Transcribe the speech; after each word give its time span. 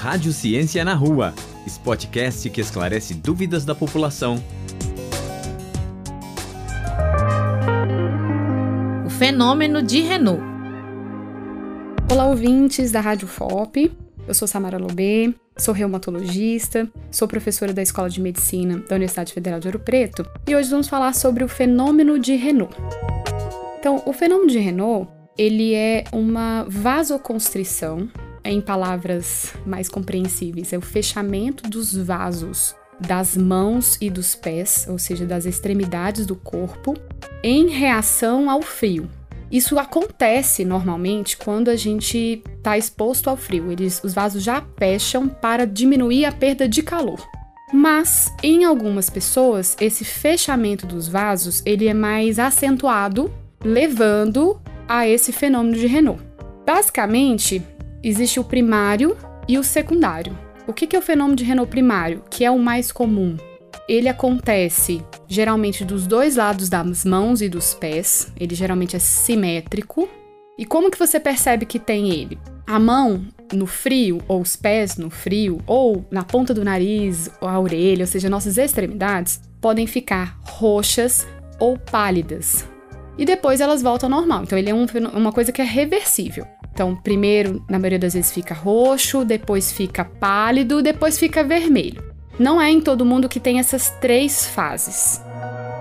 Rádio 0.00 0.32
Ciência 0.32 0.82
na 0.82 0.94
Rua, 0.94 1.34
esse 1.66 1.78
podcast 1.78 2.48
que 2.48 2.58
esclarece 2.58 3.12
dúvidas 3.12 3.66
da 3.66 3.74
população. 3.74 4.42
O 9.04 9.10
fenômeno 9.10 9.82
de 9.82 10.00
Renault. 10.00 10.40
Olá, 12.10 12.24
ouvintes 12.28 12.90
da 12.90 13.02
Rádio 13.02 13.28
FOP. 13.28 13.92
Eu 14.26 14.32
sou 14.32 14.48
Samara 14.48 14.78
Lobê, 14.78 15.34
sou 15.58 15.74
reumatologista, 15.74 16.90
sou 17.10 17.28
professora 17.28 17.74
da 17.74 17.82
Escola 17.82 18.08
de 18.08 18.22
Medicina 18.22 18.78
da 18.78 18.96
Universidade 18.96 19.34
Federal 19.34 19.60
de 19.60 19.68
Ouro 19.68 19.80
Preto 19.80 20.24
e 20.48 20.56
hoje 20.56 20.70
vamos 20.70 20.88
falar 20.88 21.12
sobre 21.14 21.44
o 21.44 21.48
fenômeno 21.48 22.18
de 22.18 22.36
Renault. 22.36 22.74
Então, 23.78 24.02
o 24.06 24.14
fenômeno 24.14 24.50
de 24.50 24.58
Renault, 24.58 25.10
ele 25.36 25.74
é 25.74 26.04
uma 26.10 26.64
vasoconstrição, 26.66 28.08
em 28.44 28.60
palavras 28.60 29.54
mais 29.66 29.88
compreensíveis, 29.88 30.72
é 30.72 30.78
o 30.78 30.82
fechamento 30.82 31.68
dos 31.68 31.96
vasos 31.96 32.74
das 33.00 33.36
mãos 33.36 33.96
e 34.00 34.10
dos 34.10 34.34
pés, 34.34 34.86
ou 34.88 34.98
seja, 34.98 35.24
das 35.24 35.46
extremidades 35.46 36.26
do 36.26 36.36
corpo, 36.36 36.94
em 37.42 37.68
reação 37.68 38.50
ao 38.50 38.60
frio. 38.60 39.08
Isso 39.50 39.78
acontece 39.78 40.64
normalmente 40.64 41.36
quando 41.36 41.70
a 41.70 41.76
gente 41.76 42.42
está 42.56 42.78
exposto 42.78 43.28
ao 43.28 43.36
frio. 43.36 43.72
Eles, 43.72 44.00
os 44.04 44.14
vasos 44.14 44.44
já 44.44 44.62
fecham 44.78 45.28
para 45.28 45.66
diminuir 45.66 46.24
a 46.24 46.30
perda 46.30 46.68
de 46.68 46.82
calor. 46.82 47.26
Mas 47.72 48.32
em 48.42 48.64
algumas 48.64 49.10
pessoas, 49.10 49.76
esse 49.80 50.04
fechamento 50.04 50.86
dos 50.86 51.08
vasos 51.08 51.62
ele 51.64 51.88
é 51.88 51.94
mais 51.94 52.38
acentuado, 52.38 53.32
levando 53.64 54.60
a 54.88 55.08
esse 55.08 55.32
fenômeno 55.32 55.76
de 55.76 55.86
Renault. 55.86 56.22
Basicamente, 56.64 57.62
existe 58.02 58.40
o 58.40 58.44
primário 58.44 59.16
e 59.48 59.58
o 59.58 59.64
secundário. 59.64 60.36
O 60.66 60.72
que 60.72 60.94
é 60.94 60.98
o 60.98 61.02
fenômeno 61.02 61.36
de 61.36 61.44
Renault 61.44 61.70
primário, 61.70 62.22
que 62.30 62.44
é 62.44 62.50
o 62.50 62.58
mais 62.58 62.92
comum? 62.92 63.36
Ele 63.88 64.08
acontece 64.08 65.04
geralmente 65.26 65.84
dos 65.84 66.06
dois 66.06 66.36
lados 66.36 66.68
das 66.68 67.04
mãos 67.04 67.42
e 67.42 67.48
dos 67.48 67.74
pés. 67.74 68.32
Ele 68.38 68.54
geralmente 68.54 68.94
é 68.94 69.00
simétrico. 69.00 70.08
E 70.56 70.64
como 70.64 70.90
que 70.90 70.98
você 70.98 71.18
percebe 71.18 71.66
que 71.66 71.78
tem 71.78 72.10
ele? 72.10 72.38
A 72.66 72.78
mão 72.78 73.26
no 73.52 73.66
frio, 73.66 74.20
ou 74.28 74.40
os 74.42 74.54
pés 74.54 74.96
no 74.96 75.10
frio, 75.10 75.60
ou 75.66 76.04
na 76.10 76.22
ponta 76.22 76.54
do 76.54 76.64
nariz, 76.64 77.28
ou 77.40 77.48
a 77.48 77.58
orelha, 77.58 78.04
ou 78.04 78.06
seja, 78.06 78.30
nossas 78.30 78.58
extremidades, 78.58 79.40
podem 79.60 79.86
ficar 79.88 80.38
roxas 80.44 81.26
ou 81.58 81.76
pálidas. 81.76 82.64
E 83.18 83.24
depois 83.24 83.60
elas 83.60 83.82
voltam 83.82 84.08
ao 84.12 84.20
normal. 84.20 84.44
Então 84.44 84.56
ele 84.56 84.70
é 84.70 84.74
um, 84.74 84.86
uma 85.14 85.32
coisa 85.32 85.50
que 85.50 85.60
é 85.60 85.64
reversível. 85.64 86.46
Então, 86.72 86.96
primeiro, 86.96 87.64
na 87.68 87.78
maioria 87.78 87.98
das 87.98 88.14
vezes, 88.14 88.32
fica 88.32 88.54
roxo, 88.54 89.24
depois 89.24 89.72
fica 89.72 90.04
pálido, 90.04 90.82
depois 90.82 91.18
fica 91.18 91.42
vermelho. 91.42 92.02
Não 92.38 92.60
é 92.60 92.70
em 92.70 92.80
todo 92.80 93.04
mundo 93.04 93.28
que 93.28 93.40
tem 93.40 93.58
essas 93.58 93.90
três 94.00 94.46
fases. 94.46 95.20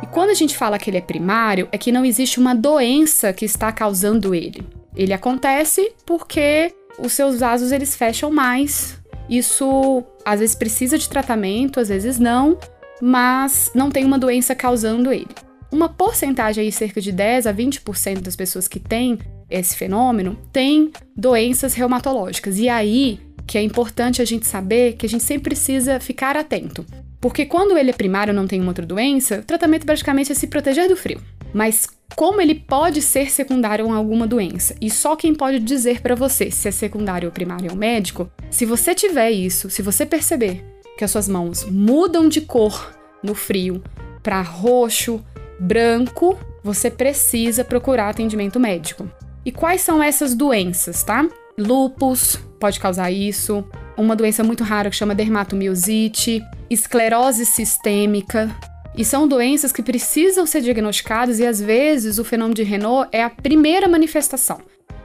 E 0.03 0.07
quando 0.07 0.29
a 0.31 0.33
gente 0.33 0.57
fala 0.57 0.77
que 0.77 0.89
ele 0.89 0.97
é 0.97 1.01
primário, 1.01 1.69
é 1.71 1.77
que 1.77 1.91
não 1.91 2.03
existe 2.03 2.39
uma 2.39 2.53
doença 2.53 3.31
que 3.31 3.45
está 3.45 3.71
causando 3.71 4.35
ele. 4.35 4.65
Ele 4.95 5.13
acontece 5.13 5.93
porque 6.05 6.73
os 6.97 7.13
seus 7.13 7.39
vasos 7.39 7.71
eles 7.71 7.95
fecham 7.95 8.29
mais. 8.29 8.99
Isso 9.29 10.03
às 10.25 10.39
vezes 10.39 10.55
precisa 10.55 10.97
de 10.97 11.07
tratamento, 11.07 11.79
às 11.79 11.87
vezes 11.87 12.19
não, 12.19 12.57
mas 13.01 13.71
não 13.73 13.89
tem 13.89 14.03
uma 14.03 14.19
doença 14.19 14.53
causando 14.55 15.13
ele. 15.13 15.29
Uma 15.71 15.87
porcentagem 15.87 16.63
aí, 16.63 16.71
cerca 16.71 16.99
de 16.99 17.11
10 17.11 17.45
a 17.47 17.53
20% 17.53 18.21
das 18.21 18.35
pessoas 18.35 18.67
que 18.67 18.79
têm 18.79 19.19
esse 19.49 19.75
fenômeno, 19.75 20.37
tem 20.51 20.91
doenças 21.15 21.73
reumatológicas. 21.73 22.57
E 22.59 22.69
aí, 22.69 23.19
que 23.47 23.57
é 23.57 23.61
importante 23.61 24.21
a 24.21 24.25
gente 24.25 24.45
saber 24.45 24.93
que 24.93 25.05
a 25.05 25.09
gente 25.09 25.23
sempre 25.23 25.49
precisa 25.49 25.99
ficar 25.99 26.37
atento. 26.37 26.85
Porque 27.19 27.45
quando 27.45 27.77
ele 27.77 27.89
é 27.89 27.93
primário 27.93 28.33
não 28.33 28.47
tem 28.47 28.61
uma 28.61 28.69
outra 28.69 28.85
doença, 28.85 29.39
o 29.39 29.43
tratamento 29.43 29.85
praticamente 29.85 30.31
é 30.31 30.35
se 30.35 30.47
proteger 30.47 30.87
do 30.87 30.95
frio. 30.95 31.21
Mas 31.53 31.87
como 32.15 32.41
ele 32.41 32.55
pode 32.55 33.01
ser 33.01 33.29
secundário 33.29 33.89
a 33.91 33.95
alguma 33.95 34.27
doença? 34.27 34.75
E 34.79 34.89
só 34.89 35.15
quem 35.15 35.33
pode 35.33 35.59
dizer 35.59 36.01
para 36.01 36.15
você 36.15 36.51
se 36.51 36.67
é 36.67 36.71
secundário 36.71 37.27
ou 37.27 37.33
primário 37.33 37.69
é 37.69 37.73
o 37.73 37.77
médico. 37.77 38.31
Se 38.49 38.65
você 38.65 38.95
tiver 38.95 39.31
isso, 39.31 39.69
se 39.69 39.81
você 39.81 40.05
perceber 40.05 40.63
que 40.97 41.03
as 41.03 41.11
suas 41.11 41.27
mãos 41.27 41.65
mudam 41.65 42.29
de 42.29 42.41
cor 42.41 42.93
no 43.23 43.33
frio 43.33 43.83
para 44.21 44.41
roxo, 44.41 45.23
branco, 45.59 46.37
você 46.63 46.89
precisa 46.89 47.63
procurar 47.63 48.09
atendimento 48.09 48.59
médico. 48.59 49.09
E 49.45 49.51
quais 49.51 49.81
são 49.81 50.01
essas 50.01 50.35
doenças, 50.35 51.03
tá? 51.03 51.27
Lupus 51.57 52.39
pode 52.59 52.79
causar 52.79 53.11
isso, 53.11 53.63
uma 53.97 54.15
doença 54.15 54.43
muito 54.43 54.63
rara 54.63 54.89
que 54.89 54.95
chama 54.95 55.15
dermatomiosite, 55.15 56.41
esclerose 56.69 57.45
sistêmica. 57.45 58.49
E 58.95 59.05
são 59.05 59.27
doenças 59.27 59.71
que 59.71 59.81
precisam 59.81 60.45
ser 60.45 60.61
diagnosticadas 60.61 61.39
e 61.39 61.45
às 61.45 61.61
vezes 61.61 62.17
o 62.17 62.23
fenômeno 62.23 62.55
de 62.55 62.63
Renault 62.63 63.09
é 63.11 63.23
a 63.23 63.29
primeira 63.29 63.87
manifestação. 63.87 64.59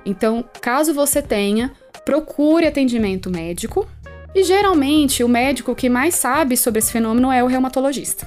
Então, 0.05 0.45
caso 0.61 0.93
você 0.93 1.23
tenha, 1.23 1.73
procure 2.05 2.67
atendimento 2.67 3.31
médico. 3.31 3.87
E 4.35 4.43
geralmente 4.43 5.23
o 5.23 5.29
médico 5.29 5.75
que 5.75 5.89
mais 5.89 6.17
sabe 6.17 6.57
sobre 6.57 6.81
esse 6.81 6.91
fenômeno 6.91 7.31
é 7.31 7.43
o 7.43 7.47
reumatologista. 7.47 8.27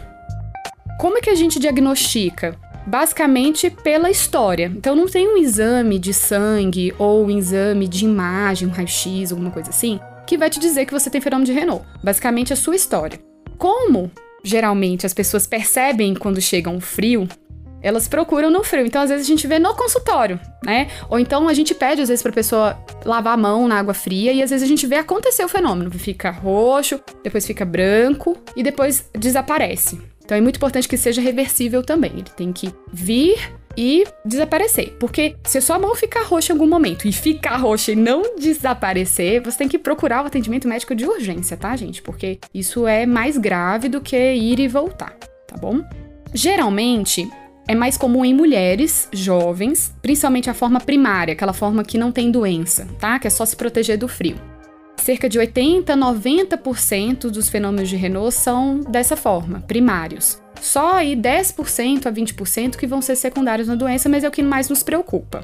Como 1.00 1.18
é 1.18 1.22
que 1.22 1.30
a 1.30 1.36
gente 1.36 1.60
diagnostica? 1.60 2.58
Basicamente 2.88 3.70
pela 3.70 4.10
história. 4.10 4.72
Então 4.76 4.96
não 4.96 5.06
tem 5.06 5.28
um 5.28 5.38
exame 5.38 6.00
de 6.00 6.14
sangue 6.14 6.96
ou 6.98 7.26
um 7.26 7.30
exame 7.30 7.88
de 7.88 8.06
imagem, 8.06 8.68
um 8.68 8.72
raio-x, 8.72 9.32
alguma 9.32 9.52
coisa 9.52 9.70
assim, 9.70 10.00
que 10.26 10.38
vai 10.38 10.50
te 10.50 10.60
dizer 10.60 10.86
que 10.86 10.94
você 10.94 11.10
tem 11.10 11.22
fenômeno 11.22 11.46
de 11.46 11.52
Renault. 11.52 11.86
Basicamente 12.02 12.54
a 12.54 12.56
sua 12.56 12.76
história. 12.76 13.20
Como 13.58 14.10
geralmente 14.44 15.06
as 15.06 15.14
pessoas 15.14 15.46
percebem 15.46 16.16
quando 16.16 16.40
chega 16.40 16.70
um 16.70 16.80
frio, 16.80 17.28
elas 17.82 18.08
procuram 18.08 18.50
no 18.50 18.64
frio. 18.64 18.86
Então, 18.86 19.02
às 19.02 19.10
vezes, 19.10 19.26
a 19.26 19.30
gente 19.30 19.46
vê 19.48 19.60
no 19.60 19.74
consultório, 19.76 20.40
né? 20.64 20.88
Ou 21.10 21.20
então 21.20 21.48
a 21.48 21.54
gente 21.54 21.76
pede, 21.76 22.02
às 22.02 22.10
vezes, 22.10 22.24
pra 22.24 22.32
pessoa 22.32 22.78
lavar 23.06 23.34
a 23.34 23.38
mão 23.38 23.68
na 23.68 23.78
água 23.80 23.94
fria 23.94 24.32
e 24.32 24.42
às 24.42 24.50
vezes 24.50 24.64
a 24.64 24.68
gente 24.68 24.88
vê 24.88 24.96
acontecer 24.96 25.44
o 25.44 25.50
fenômeno. 25.50 25.92
Fica 25.92 26.32
roxo, 26.32 27.00
depois 27.24 27.46
fica 27.46 27.66
branco 27.66 28.38
e 28.56 28.64
depois 28.64 29.10
desaparece. 29.18 30.00
Então 30.28 30.38
é 30.38 30.42
muito 30.42 30.58
importante 30.58 30.90
que 30.90 30.98
seja 30.98 31.22
reversível 31.22 31.82
também. 31.82 32.12
Ele 32.12 32.24
tem 32.36 32.52
que 32.52 32.70
vir 32.92 33.50
e 33.78 34.04
desaparecer. 34.26 34.98
Porque 35.00 35.38
se 35.46 35.58
a 35.58 35.62
sua 35.62 35.80
mão 35.80 35.96
ficar 35.96 36.24
roxa 36.24 36.52
em 36.52 36.56
algum 36.58 36.68
momento 36.68 37.08
e 37.08 37.14
ficar 37.14 37.56
roxa 37.56 37.94
e 37.94 37.96
não 37.96 38.36
desaparecer, 38.38 39.42
você 39.42 39.60
tem 39.60 39.70
que 39.70 39.80
procurar 39.80 40.26
o 40.26 40.28
atendimento 40.28 40.68
médico 40.68 40.94
de 40.94 41.06
urgência, 41.06 41.56
tá, 41.56 41.74
gente? 41.78 42.02
Porque 42.02 42.40
isso 42.54 42.86
é 42.86 43.06
mais 43.06 43.38
grave 43.38 43.88
do 43.88 44.02
que 44.02 44.18
ir 44.18 44.60
e 44.60 44.68
voltar, 44.68 45.16
tá 45.48 45.56
bom? 45.56 45.80
Geralmente, 46.34 47.32
é 47.66 47.74
mais 47.74 47.98
comum 47.98 48.26
em 48.26 48.34
mulheres 48.34 49.08
jovens, 49.14 49.96
principalmente 50.02 50.50
a 50.50 50.54
forma 50.54 50.82
primária, 50.82 51.32
aquela 51.32 51.54
forma 51.54 51.86
que 51.86 51.98
não 51.98 52.12
tem 52.12 52.30
doença, 52.30 52.86
tá? 53.00 53.18
Que 53.18 53.28
é 53.28 53.30
só 53.30 53.46
se 53.46 53.56
proteger 53.56 53.98
do 53.98 54.10
frio 54.10 54.36
cerca 54.98 55.30
de 55.30 55.40
80 55.40 55.94
a 55.94 55.98
90% 55.98 57.30
dos 57.30 57.50
fenômenos 57.50 57.90
de 57.90 57.96
Renault 57.96 58.34
são 58.34 58.82
dessa 58.82 59.16
forma, 59.16 59.62
primários. 59.62 60.42
Só 60.62 60.94
aí 60.94 61.16
10% 61.16 62.08
a 62.08 62.12
20% 62.12 62.76
que 62.76 62.88
vão 62.88 63.02
ser 63.02 63.16
secundários 63.16 63.68
na 63.68 63.76
doença, 63.76 64.10
mas 64.10 64.24
é 64.24 64.28
o 64.28 64.32
que 64.32 64.44
mais 64.44 64.70
nos 64.70 64.84
preocupa. 64.84 65.44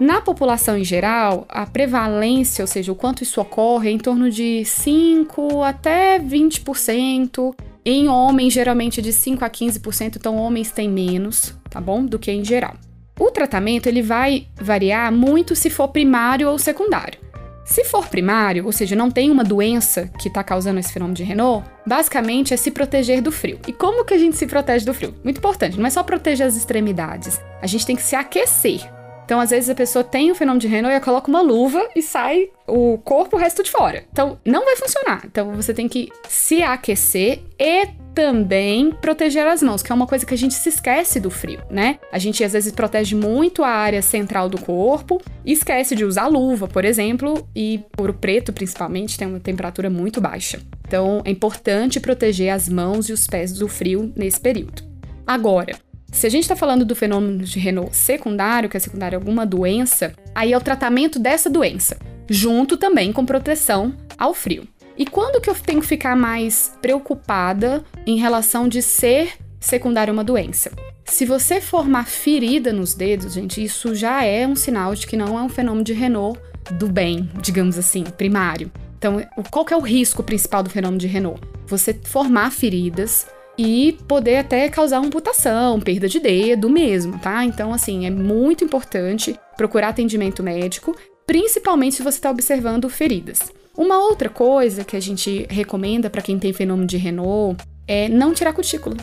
Na 0.00 0.20
população 0.20 0.76
em 0.76 0.84
geral, 0.84 1.46
a 1.48 1.64
prevalência, 1.66 2.62
ou 2.62 2.66
seja, 2.66 2.90
o 2.90 2.96
quanto 2.96 3.22
isso 3.22 3.40
ocorre, 3.40 3.90
é 3.90 3.92
em 3.92 3.98
torno 3.98 4.28
de 4.28 4.64
5 4.64 5.62
até 5.62 6.18
20%. 6.18 7.54
Em 7.86 8.08
homens, 8.08 8.52
geralmente 8.52 9.00
de 9.00 9.12
5 9.12 9.44
a 9.44 9.50
15%, 9.50 10.16
então 10.16 10.36
homens 10.36 10.70
têm 10.70 10.88
menos, 10.88 11.54
tá 11.70 11.80
bom? 11.80 12.04
Do 12.04 12.18
que 12.18 12.32
em 12.32 12.44
geral. 12.44 12.74
O 13.18 13.30
tratamento 13.30 13.86
ele 13.86 14.02
vai 14.02 14.48
variar 14.56 15.12
muito 15.12 15.54
se 15.54 15.70
for 15.70 15.88
primário 15.88 16.48
ou 16.48 16.58
secundário. 16.58 17.23
Se 17.64 17.82
for 17.84 18.06
primário, 18.08 18.66
ou 18.66 18.72
seja, 18.72 18.94
não 18.94 19.10
tem 19.10 19.30
uma 19.30 19.42
doença 19.42 20.10
que 20.18 20.28
está 20.28 20.44
causando 20.44 20.78
esse 20.78 20.92
fenômeno 20.92 21.16
de 21.16 21.24
Renault, 21.24 21.66
basicamente 21.86 22.52
é 22.52 22.56
se 22.56 22.70
proteger 22.70 23.22
do 23.22 23.32
frio. 23.32 23.58
E 23.66 23.72
como 23.72 24.04
que 24.04 24.14
a 24.14 24.18
gente 24.18 24.36
se 24.36 24.46
protege 24.46 24.84
do 24.84 24.92
frio? 24.92 25.14
Muito 25.24 25.38
importante, 25.38 25.78
não 25.78 25.86
é 25.86 25.90
só 25.90 26.02
proteger 26.02 26.46
as 26.46 26.56
extremidades, 26.56 27.40
a 27.62 27.66
gente 27.66 27.86
tem 27.86 27.96
que 27.96 28.02
se 28.02 28.14
aquecer. 28.14 28.80
Então, 29.24 29.40
às 29.40 29.48
vezes, 29.48 29.70
a 29.70 29.74
pessoa 29.74 30.04
tem 30.04 30.30
o 30.30 30.34
fenômeno 30.34 30.60
de 30.60 30.68
Renault 30.68 30.94
e 30.94 31.00
coloca 31.00 31.30
uma 31.30 31.40
luva 31.40 31.88
e 31.96 32.02
sai 32.02 32.50
o 32.66 32.98
corpo, 32.98 33.36
o 33.36 33.40
resto 33.40 33.62
de 33.62 33.70
fora. 33.70 34.04
Então, 34.12 34.38
não 34.44 34.66
vai 34.66 34.76
funcionar. 34.76 35.22
Então, 35.24 35.52
você 35.54 35.72
tem 35.72 35.88
que 35.88 36.10
se 36.28 36.62
aquecer 36.62 37.40
e 37.58 37.88
também 38.14 38.92
proteger 38.92 39.46
as 39.46 39.62
mãos, 39.62 39.82
que 39.82 39.90
é 39.90 39.94
uma 39.94 40.06
coisa 40.06 40.24
que 40.24 40.32
a 40.32 40.38
gente 40.38 40.54
se 40.54 40.68
esquece 40.68 41.18
do 41.18 41.30
frio, 41.30 41.60
né? 41.68 41.98
A 42.12 42.18
gente 42.18 42.44
às 42.44 42.52
vezes 42.52 42.72
protege 42.72 43.14
muito 43.16 43.62
a 43.64 43.68
área 43.68 44.00
central 44.00 44.48
do 44.48 44.58
corpo 44.58 45.20
e 45.44 45.52
esquece 45.52 45.96
de 45.96 46.04
usar 46.04 46.28
luva, 46.28 46.68
por 46.68 46.84
exemplo, 46.84 47.46
e 47.54 47.80
ouro 47.98 48.14
preto 48.14 48.52
principalmente 48.52 49.18
tem 49.18 49.26
uma 49.26 49.40
temperatura 49.40 49.90
muito 49.90 50.20
baixa. 50.20 50.60
Então 50.86 51.22
é 51.24 51.30
importante 51.30 51.98
proteger 51.98 52.50
as 52.50 52.68
mãos 52.68 53.08
e 53.08 53.12
os 53.12 53.26
pés 53.26 53.52
do 53.52 53.66
frio 53.66 54.12
nesse 54.14 54.40
período. 54.40 54.82
Agora, 55.26 55.76
se 56.12 56.28
a 56.28 56.30
gente 56.30 56.44
está 56.44 56.54
falando 56.54 56.84
do 56.84 56.94
fenômeno 56.94 57.42
de 57.42 57.58
Renault 57.58 57.96
secundário, 57.96 58.68
que 58.68 58.76
é 58.76 58.80
secundário 58.80 59.18
a 59.18 59.20
alguma 59.20 59.44
doença, 59.44 60.14
aí 60.32 60.52
é 60.52 60.56
o 60.56 60.60
tratamento 60.60 61.18
dessa 61.18 61.50
doença, 61.50 61.98
junto 62.30 62.76
também 62.76 63.12
com 63.12 63.26
proteção 63.26 63.92
ao 64.16 64.32
frio. 64.32 64.68
E 64.96 65.04
quando 65.04 65.40
que 65.40 65.50
eu 65.50 65.54
tenho 65.54 65.80
que 65.80 65.86
ficar 65.86 66.16
mais 66.16 66.72
preocupada 66.80 67.84
em 68.06 68.16
relação 68.16 68.68
de 68.68 68.80
ser 68.80 69.32
secundária 69.58 70.12
uma 70.12 70.22
doença? 70.22 70.70
Se 71.04 71.26
você 71.26 71.60
formar 71.60 72.06
ferida 72.06 72.72
nos 72.72 72.94
dedos, 72.94 73.34
gente, 73.34 73.62
isso 73.62 73.94
já 73.94 74.24
é 74.24 74.46
um 74.46 74.54
sinal 74.54 74.94
de 74.94 75.06
que 75.06 75.16
não 75.16 75.38
é 75.38 75.42
um 75.42 75.48
fenômeno 75.48 75.84
de 75.84 75.92
Renault 75.92 76.40
do 76.78 76.88
bem, 76.88 77.28
digamos 77.42 77.76
assim, 77.76 78.04
primário. 78.04 78.70
Então, 78.96 79.20
qual 79.50 79.64
que 79.64 79.74
é 79.74 79.76
o 79.76 79.80
risco 79.80 80.22
principal 80.22 80.62
do 80.62 80.70
fenômeno 80.70 80.98
de 80.98 81.06
Renault? 81.06 81.40
Você 81.66 81.92
formar 81.92 82.50
feridas 82.52 83.26
e 83.58 83.98
poder 84.08 84.38
até 84.38 84.68
causar 84.68 84.98
amputação, 84.98 85.78
perda 85.80 86.08
de 86.08 86.18
dedo 86.20 86.70
mesmo, 86.70 87.18
tá? 87.18 87.44
Então, 87.44 87.72
assim, 87.72 88.06
é 88.06 88.10
muito 88.10 88.64
importante 88.64 89.38
procurar 89.56 89.88
atendimento 89.88 90.42
médico, 90.42 90.96
principalmente 91.26 91.96
se 91.96 92.02
você 92.02 92.16
está 92.16 92.30
observando 92.30 92.88
feridas. 92.88 93.40
Uma 93.76 93.98
outra 93.98 94.28
coisa 94.28 94.84
que 94.84 94.96
a 94.96 95.00
gente 95.00 95.46
recomenda 95.50 96.08
para 96.08 96.22
quem 96.22 96.38
tem 96.38 96.52
fenômeno 96.52 96.86
de 96.86 96.96
Renault 96.96 97.62
é 97.88 98.08
não 98.08 98.32
tirar 98.32 98.52
cutícula. 98.52 98.96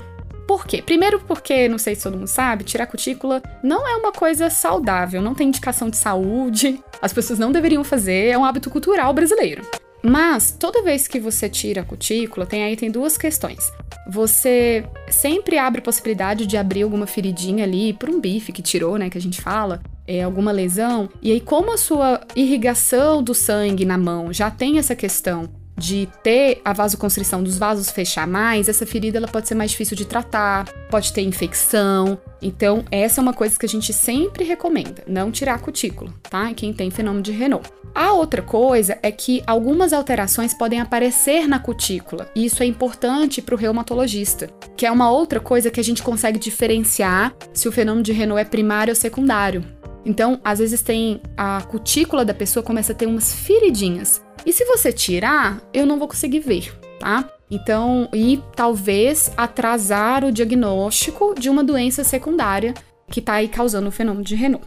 Por 0.47 0.65
quê? 0.65 0.81
Primeiro 0.81 1.19
porque, 1.19 1.67
não 1.67 1.77
sei 1.77 1.95
se 1.95 2.03
todo 2.03 2.17
mundo 2.17 2.27
sabe, 2.27 2.63
tirar 2.63 2.87
cutícula 2.87 3.41
não 3.61 3.87
é 3.87 3.95
uma 3.95 4.11
coisa 4.11 4.49
saudável, 4.49 5.21
não 5.21 5.35
tem 5.35 5.49
indicação 5.49 5.89
de 5.89 5.97
saúde, 5.97 6.79
as 7.01 7.11
pessoas 7.11 7.37
não 7.37 7.51
deveriam 7.51 7.83
fazer, 7.83 8.27
é 8.27 8.37
um 8.37 8.45
hábito 8.45 8.69
cultural 8.69 9.13
brasileiro. 9.13 9.61
Mas 10.01 10.51
toda 10.51 10.81
vez 10.81 11.07
que 11.07 11.19
você 11.19 11.47
tira 11.47 11.81
a 11.81 11.85
cutícula, 11.85 12.45
tem 12.45 12.63
aí 12.63 12.75
tem 12.75 12.89
duas 12.89 13.17
questões. 13.17 13.71
Você 14.09 14.83
sempre 15.09 15.57
abre 15.57 15.79
possibilidade 15.79 16.47
de 16.47 16.57
abrir 16.57 16.81
alguma 16.81 17.05
feridinha 17.05 17.63
ali 17.63 17.93
por 17.93 18.09
um 18.09 18.19
bife 18.19 18.51
que 18.51 18.63
tirou, 18.63 18.97
né, 18.97 19.09
que 19.09 19.17
a 19.17 19.21
gente 19.21 19.39
fala, 19.39 19.79
é, 20.11 20.21
alguma 20.21 20.51
lesão. 20.51 21.07
E 21.21 21.31
aí, 21.31 21.39
como 21.39 21.73
a 21.73 21.77
sua 21.77 22.19
irrigação 22.35 23.23
do 23.23 23.33
sangue 23.33 23.85
na 23.85 23.97
mão 23.97 24.33
já 24.33 24.51
tem 24.51 24.77
essa 24.77 24.93
questão 24.93 25.47
de 25.77 26.07
ter 26.21 26.61
a 26.65 26.73
vasoconstrição 26.73 27.41
dos 27.41 27.57
vasos 27.57 27.89
fechar 27.89 28.27
mais, 28.27 28.67
essa 28.67 28.85
ferida 28.85 29.17
ela 29.17 29.27
pode 29.27 29.47
ser 29.47 29.55
mais 29.55 29.71
difícil 29.71 29.95
de 29.95 30.05
tratar, 30.05 30.65
pode 30.89 31.13
ter 31.13 31.21
infecção. 31.21 32.19
Então, 32.41 32.83
essa 32.91 33.19
é 33.19 33.23
uma 33.23 33.33
coisa 33.33 33.57
que 33.57 33.65
a 33.65 33.69
gente 33.69 33.93
sempre 33.93 34.43
recomenda, 34.43 35.01
não 35.07 35.31
tirar 35.31 35.55
a 35.55 35.59
cutícula, 35.59 36.13
tá? 36.29 36.53
Quem 36.53 36.73
tem 36.73 36.91
fenômeno 36.91 37.23
de 37.23 37.31
Renault. 37.31 37.67
A 37.95 38.11
outra 38.11 38.41
coisa 38.41 38.99
é 39.01 39.11
que 39.11 39.41
algumas 39.47 39.93
alterações 39.93 40.53
podem 40.53 40.81
aparecer 40.81 41.47
na 41.47 41.57
cutícula, 41.57 42.29
e 42.35 42.45
isso 42.45 42.61
é 42.61 42.65
importante 42.65 43.41
para 43.41 43.55
o 43.55 43.57
reumatologista, 43.57 44.49
que 44.75 44.85
é 44.85 44.91
uma 44.91 45.09
outra 45.09 45.39
coisa 45.39 45.71
que 45.71 45.79
a 45.79 45.83
gente 45.83 46.03
consegue 46.03 46.37
diferenciar 46.37 47.33
se 47.53 47.67
o 47.67 47.71
fenômeno 47.71 48.03
de 48.03 48.11
Renault 48.11 48.41
é 48.41 48.45
primário 48.45 48.91
ou 48.91 48.95
secundário. 48.95 49.80
Então, 50.05 50.39
às 50.43 50.59
vezes 50.59 50.81
tem 50.81 51.21
a 51.37 51.61
cutícula 51.61 52.25
da 52.25 52.33
pessoa 52.33 52.63
começa 52.63 52.91
a 52.91 52.95
ter 52.95 53.05
umas 53.05 53.33
feridinhas. 53.33 54.21
E 54.45 54.51
se 54.51 54.65
você 54.65 54.91
tirar, 54.91 55.61
eu 55.73 55.85
não 55.85 55.99
vou 55.99 56.07
conseguir 56.07 56.39
ver, 56.39 56.73
tá? 56.99 57.29
Então, 57.49 58.07
e 58.13 58.41
talvez 58.55 59.31
atrasar 59.35 60.23
o 60.23 60.31
diagnóstico 60.31 61.35
de 61.37 61.49
uma 61.49 61.63
doença 61.63 62.03
secundária 62.03 62.73
que 63.09 63.19
está 63.19 63.33
aí 63.33 63.47
causando 63.47 63.89
o 63.89 63.91
fenômeno 63.91 64.23
de 64.23 64.35
Renault. 64.35 64.65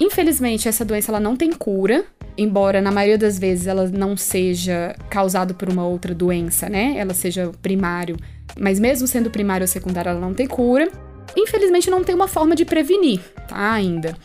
Infelizmente, 0.00 0.68
essa 0.68 0.84
doença 0.84 1.10
ela 1.10 1.20
não 1.20 1.36
tem 1.36 1.52
cura, 1.52 2.04
embora 2.36 2.80
na 2.80 2.90
maioria 2.90 3.18
das 3.18 3.38
vezes 3.38 3.66
ela 3.66 3.88
não 3.88 4.16
seja 4.16 4.94
causada 5.10 5.52
por 5.52 5.68
uma 5.68 5.86
outra 5.86 6.14
doença, 6.14 6.68
né? 6.68 6.94
Ela 6.96 7.12
seja 7.12 7.50
primário, 7.60 8.16
mas 8.58 8.80
mesmo 8.80 9.06
sendo 9.06 9.30
primário 9.30 9.64
ou 9.64 9.68
secundário, 9.68 10.10
ela 10.10 10.20
não 10.20 10.32
tem 10.32 10.46
cura. 10.46 10.90
Infelizmente, 11.36 11.90
não 11.90 12.02
tem 12.02 12.14
uma 12.14 12.28
forma 12.28 12.54
de 12.54 12.64
prevenir, 12.64 13.20
tá? 13.48 13.72
Ainda. 13.72 14.16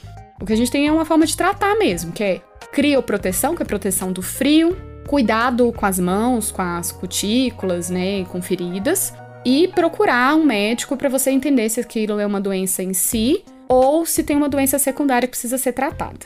O 0.44 0.46
que 0.46 0.52
a 0.52 0.58
gente 0.58 0.70
tem 0.70 0.88
é 0.88 0.92
uma 0.92 1.06
forma 1.06 1.26
de 1.26 1.38
tratar 1.38 1.74
mesmo, 1.76 2.12
que 2.12 2.22
é 2.22 2.42
crioproteção, 2.74 3.56
que 3.56 3.64
é 3.64 3.66
proteção 3.66 4.12
do 4.12 4.22
frio, 4.22 4.76
cuidado 5.08 5.72
com 5.72 5.86
as 5.86 5.98
mãos, 5.98 6.52
com 6.52 6.62
as 6.62 6.92
cutículas, 6.92 7.90
né, 7.90 8.26
com 8.26 8.42
feridas, 8.42 9.14
e 9.46 9.70
procurar 9.70 10.36
um 10.36 10.44
médico 10.44 10.98
para 10.98 11.08
você 11.08 11.32
entender 11.32 11.70
se 11.70 11.80
aquilo 11.80 12.20
é 12.20 12.26
uma 12.26 12.42
doença 12.42 12.84
em 12.84 12.94
si 12.94 13.42
ou 13.70 14.06
se 14.06 14.22
tem 14.22 14.36
uma 14.36 14.50
doença 14.50 14.78
secundária 14.78 15.30
que 15.30 15.32
precisa 15.32 15.58
ser 15.58 15.72
tratada. 15.72 16.26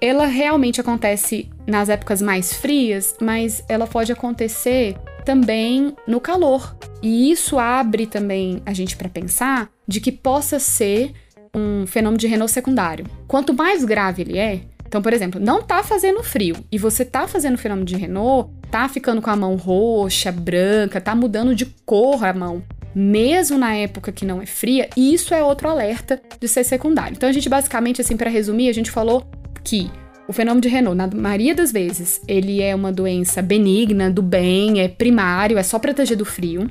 Ela 0.00 0.26
realmente 0.26 0.80
acontece 0.80 1.50
nas 1.66 1.88
épocas 1.88 2.22
mais 2.22 2.52
frias, 2.52 3.16
mas 3.20 3.64
ela 3.68 3.88
pode 3.88 4.12
acontecer 4.12 4.96
também 5.24 5.92
no 6.06 6.20
calor. 6.20 6.76
E 7.02 7.32
isso 7.32 7.58
abre 7.58 8.06
também 8.06 8.62
a 8.64 8.72
gente 8.72 8.96
para 8.96 9.08
pensar 9.08 9.68
de 9.88 10.00
que 10.00 10.12
possa 10.12 10.60
ser 10.60 11.12
um 11.56 11.86
fenômeno 11.86 12.18
de 12.18 12.26
Renault 12.26 12.52
secundário. 12.52 13.06
Quanto 13.26 13.54
mais 13.54 13.84
grave 13.84 14.22
ele 14.22 14.38
é, 14.38 14.60
então, 14.86 15.02
por 15.02 15.12
exemplo, 15.12 15.40
não 15.40 15.62
tá 15.62 15.82
fazendo 15.82 16.22
frio 16.22 16.56
e 16.70 16.78
você 16.78 17.04
tá 17.04 17.26
fazendo 17.26 17.58
fenômeno 17.58 17.86
de 17.86 17.96
Renault, 17.96 18.50
tá 18.70 18.88
ficando 18.88 19.20
com 19.20 19.30
a 19.30 19.36
mão 19.36 19.56
roxa, 19.56 20.30
branca, 20.30 21.00
tá 21.00 21.14
mudando 21.14 21.54
de 21.54 21.66
cor 21.84 22.24
a 22.24 22.32
mão, 22.32 22.62
mesmo 22.94 23.58
na 23.58 23.74
época 23.74 24.12
que 24.12 24.24
não 24.24 24.40
é 24.40 24.46
fria, 24.46 24.88
isso 24.96 25.34
é 25.34 25.42
outro 25.42 25.68
alerta 25.68 26.20
de 26.40 26.48
ser 26.48 26.64
secundário. 26.64 27.14
Então, 27.16 27.28
a 27.28 27.32
gente 27.32 27.48
basicamente, 27.48 28.00
assim, 28.00 28.16
para 28.16 28.30
resumir, 28.30 28.68
a 28.68 28.72
gente 28.72 28.90
falou 28.90 29.26
que 29.62 29.90
o 30.28 30.32
fenômeno 30.32 30.60
de 30.60 30.68
Renault, 30.68 30.96
na 30.96 31.06
maioria 31.06 31.54
das 31.54 31.70
vezes, 31.70 32.20
ele 32.26 32.62
é 32.62 32.74
uma 32.74 32.90
doença 32.90 33.42
benigna, 33.42 34.10
do 34.10 34.22
bem, 34.22 34.80
é 34.80 34.88
primário, 34.88 35.58
é 35.58 35.62
só 35.62 35.78
proteger 35.78 36.16
do 36.16 36.24
frio. 36.24 36.68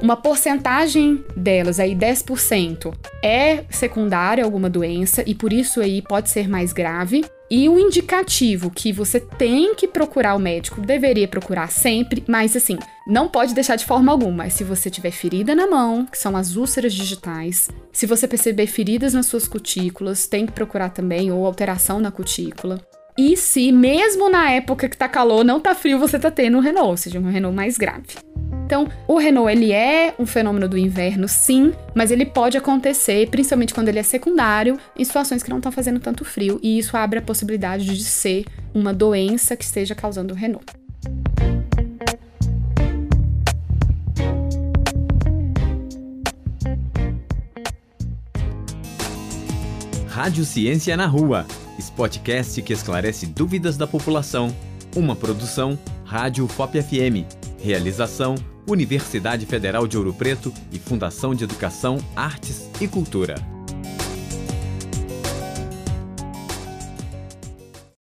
Uma 0.00 0.16
porcentagem 0.16 1.24
delas, 1.36 1.80
aí 1.80 1.94
10%, 1.94 2.94
é 3.22 3.64
secundária 3.70 4.44
a 4.44 4.46
alguma 4.46 4.68
doença 4.68 5.22
e 5.26 5.34
por 5.34 5.52
isso 5.52 5.80
aí 5.80 6.02
pode 6.02 6.28
ser 6.28 6.48
mais 6.48 6.72
grave. 6.72 7.24
E 7.50 7.68
o 7.68 7.78
indicativo 7.78 8.70
que 8.70 8.92
você 8.92 9.20
tem 9.20 9.74
que 9.74 9.86
procurar 9.86 10.34
o 10.34 10.38
médico, 10.38 10.80
deveria 10.80 11.28
procurar 11.28 11.70
sempre, 11.70 12.24
mas 12.26 12.56
assim, 12.56 12.78
não 13.06 13.28
pode 13.28 13.54
deixar 13.54 13.76
de 13.76 13.84
forma 13.84 14.10
alguma. 14.10 14.50
Se 14.50 14.64
você 14.64 14.90
tiver 14.90 15.10
ferida 15.10 15.54
na 15.54 15.66
mão, 15.66 16.06
que 16.06 16.18
são 16.18 16.36
as 16.36 16.56
úlceras 16.56 16.92
digitais, 16.92 17.70
se 17.92 18.06
você 18.06 18.26
perceber 18.26 18.66
feridas 18.66 19.14
nas 19.14 19.26
suas 19.26 19.46
cutículas, 19.46 20.26
tem 20.26 20.46
que 20.46 20.52
procurar 20.52 20.90
também, 20.90 21.30
ou 21.30 21.46
alteração 21.46 22.00
na 22.00 22.10
cutícula. 22.10 22.80
E 23.16 23.36
se, 23.36 23.70
mesmo 23.70 24.28
na 24.28 24.50
época 24.50 24.88
que 24.88 24.96
tá 24.96 25.08
calor, 25.08 25.44
não 25.44 25.60
tá 25.60 25.74
frio, 25.74 25.98
você 25.98 26.18
tá 26.18 26.30
tendo 26.30 26.58
um 26.58 26.60
Renault, 26.60 26.90
ou 26.90 26.96
seja, 26.96 27.20
um 27.20 27.30
Renault 27.30 27.54
mais 27.54 27.78
grave. 27.78 28.16
Então, 28.64 28.88
o 29.06 29.18
Renault 29.18 29.52
ele 29.52 29.72
é 29.72 30.14
um 30.18 30.24
fenômeno 30.24 30.66
do 30.66 30.78
inverno, 30.78 31.28
sim, 31.28 31.72
mas 31.94 32.10
ele 32.10 32.24
pode 32.24 32.56
acontecer, 32.56 33.28
principalmente 33.28 33.74
quando 33.74 33.90
ele 33.90 33.98
é 33.98 34.02
secundário, 34.02 34.78
em 34.96 35.04
situações 35.04 35.42
que 35.42 35.50
não 35.50 35.58
estão 35.58 35.70
fazendo 35.70 36.00
tanto 36.00 36.24
frio, 36.24 36.58
e 36.62 36.78
isso 36.78 36.96
abre 36.96 37.18
a 37.18 37.22
possibilidade 37.22 37.84
de 37.84 38.04
ser 38.04 38.46
uma 38.72 38.94
doença 38.94 39.54
que 39.54 39.64
esteja 39.64 39.94
causando 39.94 40.32
o 40.32 40.36
Renault. 40.36 40.64
Rádio 50.08 50.44
Ciência 50.44 50.96
na 50.96 51.06
Rua, 51.06 51.44
podcast 51.96 52.62
que 52.62 52.72
esclarece 52.72 53.26
dúvidas 53.26 53.76
da 53.76 53.86
população. 53.86 54.54
Uma 54.96 55.14
produção 55.14 55.78
Rádio 56.04 56.46
FOP 56.48 56.80
FM. 56.80 57.26
Realização 57.60 58.36
Universidade 58.66 59.46
Federal 59.46 59.86
de 59.86 59.96
Ouro 59.98 60.12
Preto 60.12 60.52
e 60.72 60.78
Fundação 60.78 61.34
de 61.34 61.44
Educação, 61.44 61.98
Artes 62.16 62.68
e 62.80 62.88
Cultura. 62.88 63.53